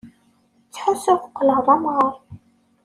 Ttḥussuɣ 0.67 1.19
qqleɣ 1.29 1.59
d 1.65 1.67
amɣaṛ. 1.75 2.13